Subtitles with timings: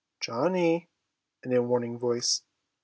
[0.19, 0.89] 'Johnny!'
[1.43, 2.41] in a warning voice.